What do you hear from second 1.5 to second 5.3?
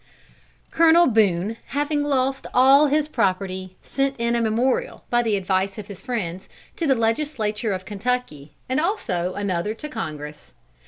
having lost all his property, sent in a memorial, by